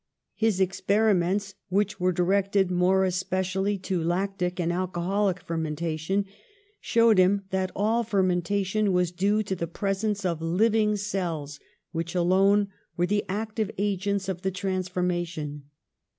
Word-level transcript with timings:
His 0.33 0.59
experiments, 0.59 1.53
which 1.69 1.99
were 1.99 2.11
directed 2.11 2.71
more 2.71 3.03
especially 3.05 3.77
to 3.83 4.01
lactic 4.03 4.59
and 4.59 4.73
alcoholic 4.73 5.39
fermentation, 5.39 6.25
showed 6.79 7.19
him 7.19 7.43
that 7.51 7.71
all 7.75 8.03
fermentation 8.03 8.93
was 8.93 9.11
due 9.11 9.43
to 9.43 9.55
the 9.55 9.67
presence 9.67 10.25
of 10.25 10.41
living 10.41 10.95
cells 10.95 11.59
which 11.91 12.15
alone 12.15 12.69
were 12.97 13.05
the 13.05 13.23
active 13.29 13.69
agents 13.77 14.27
of 14.27 14.41
the 14.41 14.49
transformation. 14.49 15.65